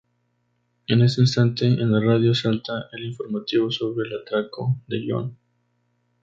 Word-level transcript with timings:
En 0.87 1.01
ese 1.03 1.21
instante, 1.21 1.63
en 1.67 1.91
la 1.91 1.99
radio 1.99 2.33
salta 2.33 2.87
el 2.93 3.05
informativo 3.05 3.69
sobre 3.69 4.07
el 4.07 4.19
atraco 4.23 4.79
de 4.87 5.05
John. 5.07 5.37